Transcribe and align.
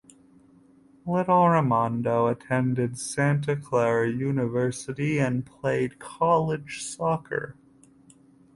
Little 1.05 1.43
Rimando 1.43 2.27
attended 2.31 2.97
Santa 2.97 3.55
Clara 3.55 4.09
University 4.11 5.19
and 5.19 5.45
played 5.45 5.99
college 5.99 6.81
soccer. 6.81 7.55